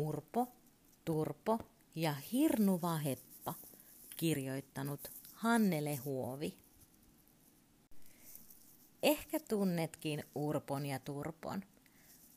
[0.00, 0.48] Urpo,
[1.04, 1.58] Turpo
[1.94, 3.54] ja Hirnuva Heppa,
[4.16, 5.00] kirjoittanut
[5.34, 6.58] Hannele Huovi.
[9.02, 11.62] Ehkä tunnetkin Urpon ja Turpon.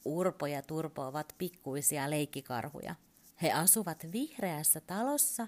[0.05, 2.95] Urpo ja Turpo ovat pikkuisia leikkikarhuja.
[3.41, 5.47] He asuvat vihreässä talossa,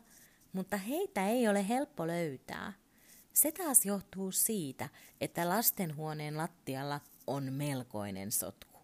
[0.53, 2.73] mutta heitä ei ole helppo löytää.
[3.33, 4.89] Se taas johtuu siitä,
[5.21, 8.74] että lastenhuoneen lattialla on melkoinen sotku.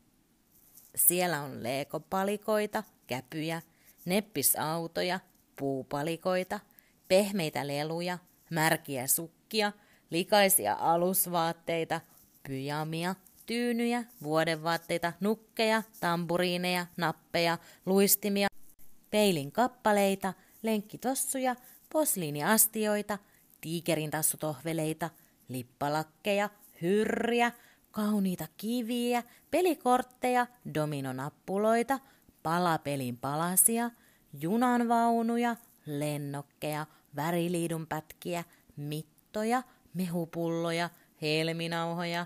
[0.96, 3.62] Siellä on leekopalikoita, käpyjä,
[4.06, 5.20] neppisautoja,
[5.56, 6.60] puupalikoita,
[7.08, 8.18] pehmeitä leluja,
[8.50, 9.72] märkiä sukkia,
[10.10, 12.02] likaisia alusvaatteita,
[12.48, 18.48] pyjamia, tyynyjä, vuodenvaatteita, nukkeja, tamburiineja, nappeja, luistimia,
[19.10, 21.56] peilin kappaleita, lenkkitossuja,
[21.94, 23.18] posliiniastioita,
[23.62, 25.10] tiikerin tassutohveleita,
[25.48, 26.50] lippalakkeja,
[26.82, 27.52] hyrriä,
[27.92, 32.00] kauniita kiviä, pelikortteja, dominonappuloita,
[32.44, 33.92] palapelin palasia,
[34.42, 38.44] junanvaunuja, lennokkeja, väriliidunpätkiä,
[38.76, 40.90] mittoja, mehupulloja,
[41.22, 42.26] helminauhoja,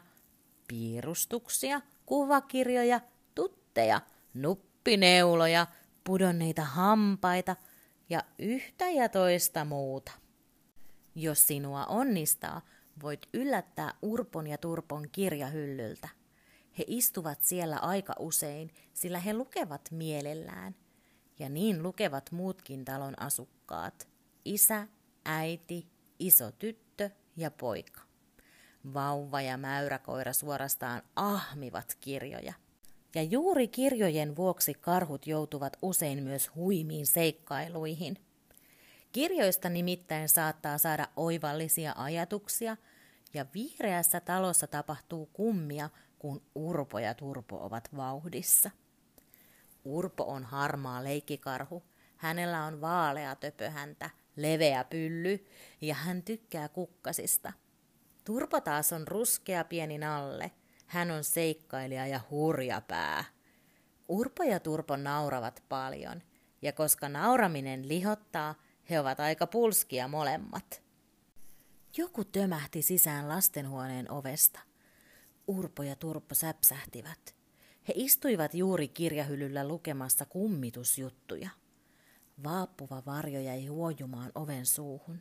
[0.68, 3.02] piirustuksia, kuvakirjoja,
[3.36, 4.02] tutteja,
[4.34, 5.68] nuppineuloja,
[6.04, 7.56] pudonneita hampaita
[8.10, 10.12] ja yhtä ja toista muuta.
[11.16, 12.62] Jos sinua onnistaa,
[13.04, 16.10] voit yllättää Urpon ja Turpon kirjahyllyltä.
[16.78, 20.76] He istuvat siellä aika usein, sillä he lukevat mielellään.
[21.40, 24.08] Ja niin lukevat muutkin talon asukkaat.
[24.46, 24.88] Isä,
[25.26, 25.88] äiti,
[26.20, 28.02] iso tyttö ja poika.
[28.94, 32.54] Vauva ja mäyräkoira suorastaan ahmivat kirjoja.
[33.16, 38.18] Ja juuri kirjojen vuoksi karhut joutuvat usein myös huimiin seikkailuihin.
[39.16, 42.78] Kirjoista nimittäin saattaa saada oivallisia ajatuksia,
[43.34, 48.72] ja vihreässä talossa tapahtuu kummia, kun Urpo ja Turpo ovat vauhdissa.
[49.86, 51.84] Urpo on harmaa leikkikarhu.
[52.18, 55.46] Hänellä on vaalea töpöhäntä, leveä pylly
[55.82, 57.54] ja hän tykkää kukkasista.
[58.26, 60.52] Turpo taas on ruskea pieni nalle.
[60.86, 63.24] Hän on seikkailija ja hurja pää.
[64.08, 66.22] Urpo ja Turpo nauravat paljon,
[66.62, 68.56] ja koska nauraminen lihottaa,
[68.90, 70.84] he ovat aika pulskia molemmat.
[71.98, 74.60] Joku tömähti sisään lastenhuoneen ovesta.
[75.48, 77.36] Urpo ja Turpo säpsähtivät.
[77.88, 81.50] He istuivat juuri kirjahyllyllä lukemassa kummitusjuttuja.
[82.44, 85.20] Vaappuva varjo jäi huojumaan oven suuhun.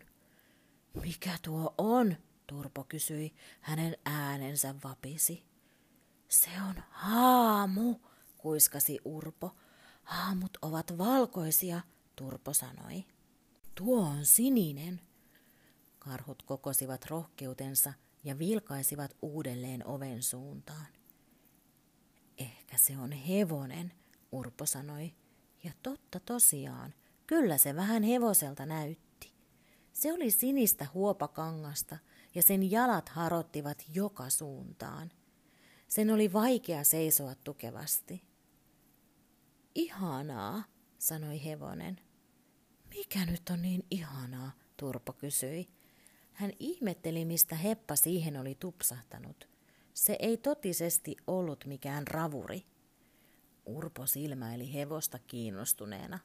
[1.02, 2.16] Mikä tuo on?
[2.46, 3.34] Turpo kysyi.
[3.60, 5.44] Hänen äänensä vapisi.
[6.28, 7.94] Se on haamu,
[8.36, 9.56] kuiskasi Urpo.
[10.02, 11.80] Haamut ovat valkoisia,
[12.16, 13.04] Turpo sanoi.
[13.74, 15.00] Tuo on sininen.
[15.98, 17.92] Karhut kokosivat rohkeutensa
[18.24, 20.86] ja vilkaisivat uudelleen oven suuntaan.
[22.38, 23.92] Ehkä se on hevonen,
[24.32, 25.14] Urpo sanoi.
[25.64, 26.94] Ja totta tosiaan,
[27.26, 29.32] kyllä se vähän hevoselta näytti.
[29.92, 31.98] Se oli sinistä huopakangasta
[32.34, 35.12] ja sen jalat harottivat joka suuntaan.
[35.88, 38.24] Sen oli vaikea seisoa tukevasti.
[39.74, 40.64] Ihanaa,
[40.98, 42.00] sanoi hevonen.
[43.04, 45.68] Mikä nyt on niin ihanaa, Turpo kysyi.
[46.32, 49.48] Hän ihmetteli, mistä Heppa siihen oli tupsahtanut.
[49.94, 52.64] Se ei totisesti ollut mikään ravuri.
[53.66, 56.18] Urpo silmäili hevosta kiinnostuneena.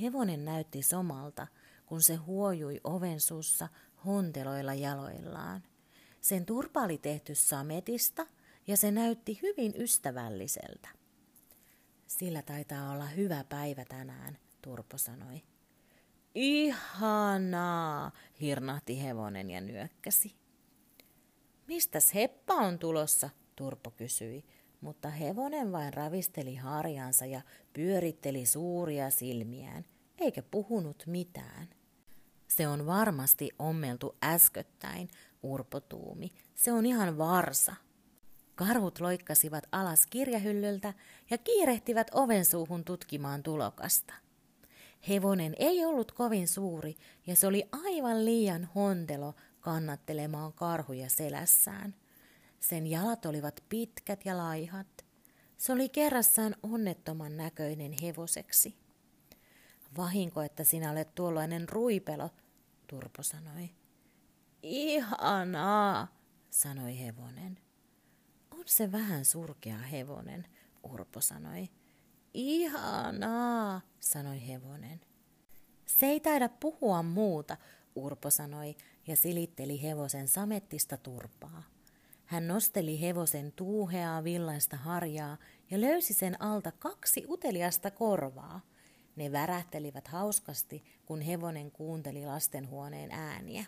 [0.00, 1.46] Hevonen näytti somalta,
[1.86, 3.68] kun se huojui oven suussa
[4.04, 5.62] honteloilla jaloillaan.
[6.20, 8.26] Sen turpa oli tehty sametista
[8.66, 10.88] ja se näytti hyvin ystävälliseltä.
[12.06, 15.42] Sillä taitaa olla hyvä päivä tänään, Turpo sanoi.
[16.34, 20.34] Ihanaa, hirnahti hevonen ja nyökkäsi.
[21.66, 24.44] Mistäs Heppa on tulossa, Turpo kysyi,
[24.80, 27.40] mutta hevonen vain ravisteli harjansa ja
[27.72, 29.84] pyöritteli suuria silmiään,
[30.18, 31.68] eikä puhunut mitään.
[32.48, 35.08] Se on varmasti ommeltu äsköttäin,
[35.42, 36.32] Urpo tuumi.
[36.54, 37.74] Se on ihan varsa.
[38.54, 40.94] Karhut loikkasivat alas kirjahyllyltä
[41.30, 44.14] ja kiirehtivät oven suuhun tutkimaan tulokasta.
[45.08, 46.96] Hevonen ei ollut kovin suuri
[47.26, 51.94] ja se oli aivan liian hontelo kannattelemaan karhuja selässään.
[52.60, 55.04] Sen jalat olivat pitkät ja laihat.
[55.56, 58.76] Se oli kerrassaan onnettoman näköinen hevoseksi.
[59.96, 62.30] Vahinko, että sinä olet tuollainen ruipelo,
[62.86, 63.70] Turpo sanoi.
[64.62, 66.08] Ihanaa,
[66.50, 67.58] sanoi hevonen.
[68.50, 70.46] On se vähän surkea hevonen,
[70.82, 71.68] Urpo sanoi.
[72.34, 75.00] Ihanaa, sanoi hevonen.
[75.86, 77.56] Se ei taida puhua muuta,
[77.94, 78.76] Urpo sanoi
[79.06, 81.62] ja silitteli hevosen samettista turpaa.
[82.26, 85.36] Hän nosteli hevosen tuuheaa villaista harjaa
[85.70, 88.60] ja löysi sen alta kaksi uteliasta korvaa.
[89.16, 93.64] Ne värähtelivät hauskasti, kun hevonen kuunteli lastenhuoneen ääniä.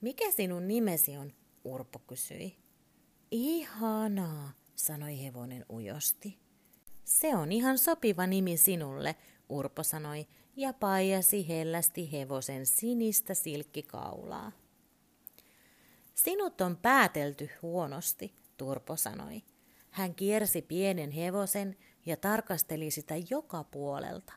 [0.00, 1.32] Mikä sinun nimesi on?
[1.64, 2.56] Urpo kysyi.
[3.30, 6.45] Ihanaa, sanoi hevonen ujosti.
[7.06, 9.16] Se on ihan sopiva nimi sinulle,
[9.48, 10.26] Urpo sanoi
[10.56, 14.52] ja paijasi hellästi hevosen sinistä silkkikaulaa.
[16.14, 19.42] Sinut on päätelty huonosti, Turpo sanoi.
[19.90, 21.76] Hän kiersi pienen hevosen
[22.06, 24.32] ja tarkasteli sitä joka puolelta.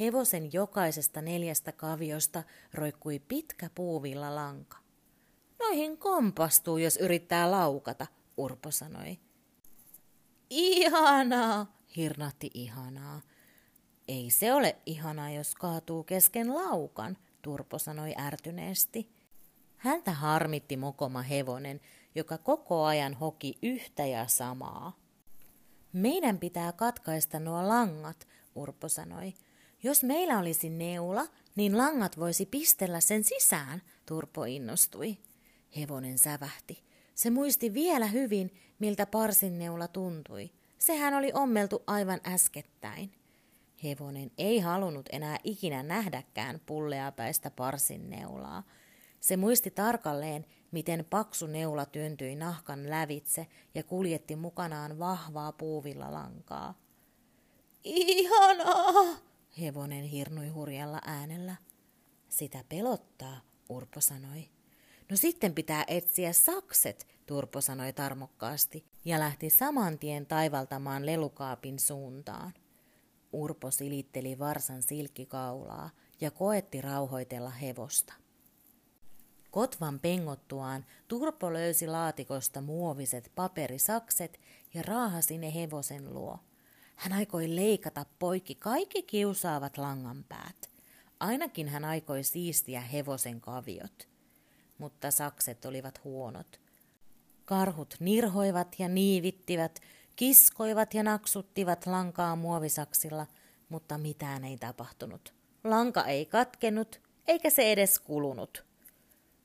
[0.00, 2.42] Hevosen jokaisesta neljästä kaviosta
[2.74, 4.76] roikkui pitkä puuvilla lanka.
[5.58, 8.06] Noihin kompastuu, jos yrittää laukata,
[8.36, 9.25] Urpo sanoi.
[10.50, 13.20] Ihanaa, hirnatti ihanaa.
[14.08, 19.10] Ei se ole ihanaa, jos kaatuu kesken laukan, Turpo sanoi ärtyneesti.
[19.76, 21.80] Häntä harmitti mokoma hevonen,
[22.14, 24.96] joka koko ajan hoki yhtä ja samaa.
[25.92, 29.34] Meidän pitää katkaista nuo langat, Urpo sanoi.
[29.82, 31.26] Jos meillä olisi neula,
[31.56, 35.18] niin langat voisi pistellä sen sisään, Turpo innostui.
[35.76, 36.84] Hevonen sävähti.
[37.16, 40.50] Se muisti vielä hyvin, miltä parsin neula tuntui.
[40.78, 43.12] Sehän oli ommeltu aivan äskettäin.
[43.84, 48.62] Hevonen ei halunnut enää ikinä nähdäkään pulleapäistä parsin neulaa.
[49.20, 56.74] Se muisti tarkalleen, miten paksu neula työntyi nahkan lävitse ja kuljetti mukanaan vahvaa puuvilla lankaa.
[57.84, 59.16] Ihanaa!
[59.60, 61.56] Hevonen hirnui hurjalla äänellä.
[62.28, 64.55] Sitä pelottaa, Urpo sanoi.
[65.10, 72.54] No sitten pitää etsiä sakset, Turpo sanoi tarmokkaasti ja lähti saman tien taivaltamaan lelukaapin suuntaan.
[73.32, 78.12] Urpo silitteli varsan silkkikaulaa ja koetti rauhoitella hevosta.
[79.50, 84.40] Kotvan pengottuaan Turpo löysi laatikosta muoviset paperisakset
[84.74, 86.38] ja raahasi ne hevosen luo.
[86.96, 90.70] Hän aikoi leikata poikki kaikki kiusaavat langanpäät.
[91.20, 94.15] Ainakin hän aikoi siistiä hevosen kaviot.
[94.78, 96.60] Mutta sakset olivat huonot.
[97.44, 99.80] Karhut nirhoivat ja niivittivät,
[100.16, 103.26] kiskoivat ja naksuttivat lankaa muovisaksilla,
[103.68, 105.34] mutta mitään ei tapahtunut.
[105.64, 108.64] Lanka ei katkenut, eikä se edes kulunut.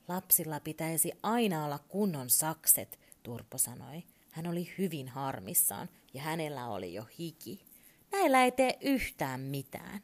[0.08, 4.02] Lapsilla pitäisi aina olla kunnon sakset, Turpo sanoi.
[4.30, 7.64] Hän oli hyvin harmissaan ja hänellä oli jo hiki.
[8.12, 10.02] Näillä ei tee yhtään mitään.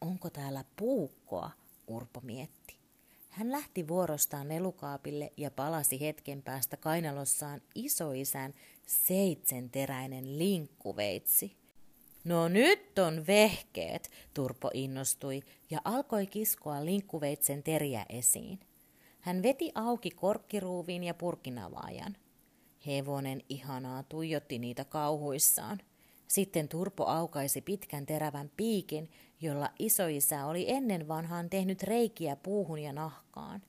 [0.00, 1.50] Onko täällä puukkoa,
[1.86, 2.79] Urpo mietti.
[3.30, 8.54] Hän lähti vuorostaan lelukaapille ja palasi hetken päästä kainalossaan isoisän
[8.86, 11.56] seitsenteräinen linkkuveitsi.
[12.24, 18.60] No nyt on vehkeet, Turpo innostui ja alkoi kiskoa linkkuveitsen teriä esiin.
[19.20, 22.16] Hän veti auki korkkiruuviin ja purkinavaajan.
[22.86, 25.80] Hevonen ihanaa tuijotti niitä kauhuissaan.
[26.30, 29.10] Sitten Turpo aukaisi pitkän terävän piikin,
[29.40, 33.62] jolla isoisä oli ennen vanhaan tehnyt reikiä puuhun ja nahkaan.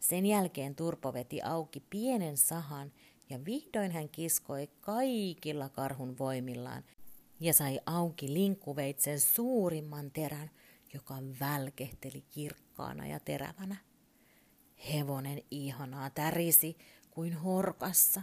[0.00, 2.92] Sen jälkeen Turpo veti auki pienen sahan
[3.30, 6.84] ja vihdoin hän kiskoi kaikilla karhun voimillaan
[7.40, 10.50] ja sai auki linkkuveitsen suurimman terän,
[10.94, 13.76] joka välkehteli kirkkaana ja terävänä.
[14.92, 16.76] Hevonen ihanaa tärisi
[17.10, 18.22] kuin horkassa.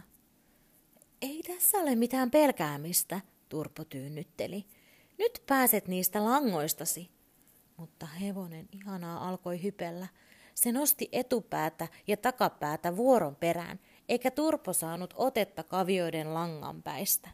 [1.22, 4.64] Ei tässä ole mitään pelkäämistä, Turpo tyynnytteli.
[5.18, 7.10] Nyt pääset niistä langoistasi.
[7.76, 10.06] Mutta hevonen ihanaa alkoi hypellä.
[10.54, 17.30] Se nosti etupäätä ja takapäätä vuoron perään, eikä Turpo saanut otetta kavioiden langanpäistä.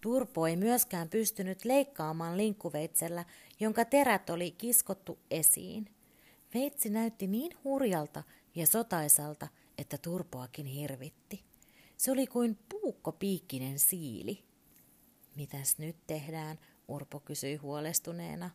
[0.00, 3.24] Turpo ei myöskään pystynyt leikkaamaan linkkuveitsellä,
[3.60, 5.94] jonka terät oli kiskottu esiin.
[6.54, 8.22] Veitsi näytti niin hurjalta
[8.54, 9.48] ja sotaisalta,
[9.78, 11.44] että Turpoakin hirvitti.
[11.96, 14.45] Se oli kuin puukkopiikkinen siili.
[15.36, 18.50] Mitäs nyt tehdään, Urpo kysyi huolestuneena.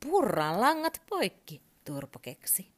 [0.00, 2.72] Purran langat poikki, Turpo keksi.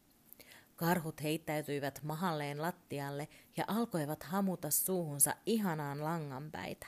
[0.76, 6.86] Karhut heittäytyivät mahalleen lattialle ja alkoivat hamuta suuhunsa ihanaan langanpäitä.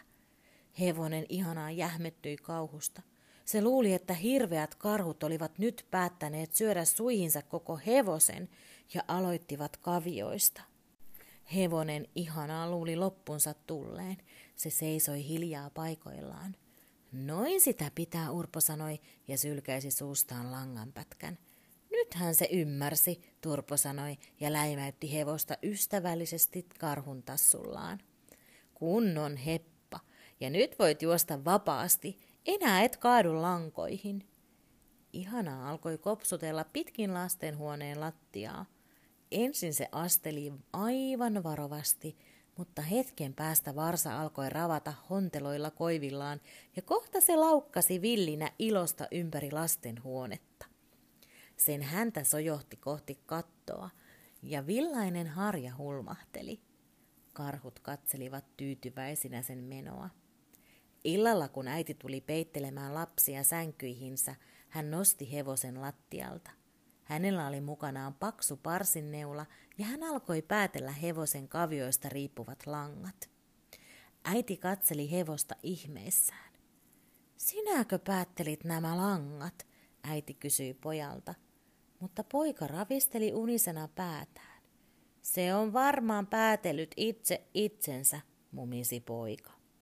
[0.80, 3.02] Hevonen ihanaa jähmettyi kauhusta.
[3.44, 8.48] Se luuli, että hirveät karhut olivat nyt päättäneet syödä suihinsa koko hevosen
[8.94, 10.62] ja aloittivat kavioista.
[11.54, 14.16] Hevonen ihanaa luuli loppunsa tulleen.
[14.56, 16.56] Se seisoi hiljaa paikoillaan.
[17.12, 21.38] Noin sitä pitää, Urpo sanoi ja sylkäisi suustaan langanpätkän.
[21.90, 27.98] Nythän se ymmärsi, Turpo sanoi ja läimäytti hevosta ystävällisesti karhun tassullaan.
[28.74, 30.00] Kunnon heppa,
[30.40, 34.28] ja nyt voit juosta vapaasti, enää et kaadu lankoihin.
[35.12, 38.66] Ihana alkoi kopsutella pitkin lastenhuoneen lattiaa.
[39.30, 42.16] Ensin se asteli aivan varovasti,
[42.56, 46.40] mutta hetken päästä varsa alkoi ravata honteloilla koivillaan
[46.76, 50.66] ja kohta se laukkasi villinä ilosta ympäri lasten huonetta.
[51.56, 53.90] Sen häntä sojohti kohti kattoa
[54.42, 56.60] ja villainen harja hulmahteli.
[57.32, 60.10] Karhut katselivat tyytyväisinä sen menoa.
[61.04, 64.34] Illalla kun äiti tuli peittelemään lapsia sänkyihinsä,
[64.68, 66.50] hän nosti hevosen lattialta.
[67.08, 69.46] Hänellä oli mukanaan paksu parsinneula
[69.78, 73.30] ja hän alkoi päätellä hevosen kavioista riippuvat langat.
[74.24, 76.52] Äiti katseli hevosta ihmeissään.
[77.36, 79.66] Sinäkö päättelit nämä langat?
[80.02, 81.34] Äiti kysyi pojalta,
[82.00, 84.62] mutta poika ravisteli unisena päätään.
[85.22, 88.20] Se on varmaan päätellyt itse itsensä,
[88.52, 89.57] mumisi poika.